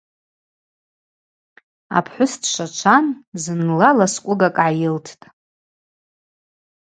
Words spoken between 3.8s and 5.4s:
ласкӏвыгакӏ гӏайылттӏ.